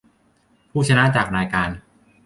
[0.71, 1.69] ผู้ชนะจากรายการ